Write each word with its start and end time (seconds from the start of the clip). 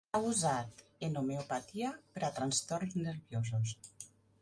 S'ha 0.13 0.19
usat 0.27 0.81
en 1.09 1.19
homeopatia 1.21 1.93
per 2.17 2.25
a 2.31 2.35
trastorns 2.41 3.01
nerviosos. 3.07 3.81